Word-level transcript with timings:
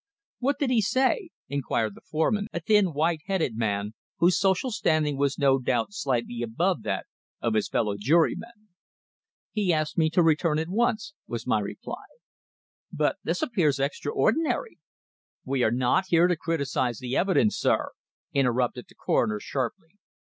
"What 0.39 0.57
did 0.57 0.71
he 0.71 0.81
say?" 0.81 1.29
inquired 1.47 1.93
the 1.93 2.01
foreman, 2.01 2.47
a 2.51 2.59
thin, 2.59 2.91
white 2.91 3.19
headed 3.27 3.55
man 3.55 3.93
whose 4.17 4.39
social 4.39 4.71
standing 4.71 5.15
was 5.15 5.37
no 5.37 5.59
doubt 5.59 5.89
slightly 5.93 6.41
above 6.41 6.81
that 6.81 7.05
of 7.39 7.53
his 7.53 7.67
fellow 7.69 7.97
jurymen. 7.99 8.69
"He 9.51 9.71
asked 9.71 9.99
me 9.99 10.09
to 10.09 10.23
return 10.23 10.57
to 10.57 10.63
him 10.63 10.69
at 10.69 10.73
once," 10.75 11.13
was 11.27 11.45
my 11.45 11.59
reply. 11.59 12.05
"But 12.91 13.17
this 13.23 13.43
appears 13.43 13.77
extraordinary" 13.79 14.79
"We 15.45 15.61
are 15.61 15.69
not 15.69 16.05
here 16.07 16.25
to 16.25 16.35
criticise 16.35 16.97
the 16.97 17.15
evidence, 17.15 17.55
sir!" 17.55 17.91
interrupted 18.33 18.85
the 18.89 18.95
coroner 18.95 19.39
sharply. 19.39 19.99